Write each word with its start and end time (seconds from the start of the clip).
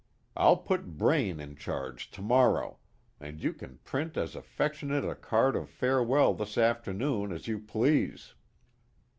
I'll 0.35 0.57
put 0.57 0.97
Braine 0.97 1.39
in 1.39 1.55
charge 1.55 2.09
to 2.09 2.23
morrow, 2.23 2.79
and 3.19 3.39
you 3.39 3.53
can 3.53 3.77
print 3.83 4.17
as 4.17 4.35
affectionate 4.35 5.05
a 5.05 5.13
card 5.13 5.55
of 5.55 5.69
farewell 5.69 6.33
this 6.33 6.57
afternoon, 6.57 7.31
as 7.31 7.47
you 7.47 7.59
please. 7.59 8.33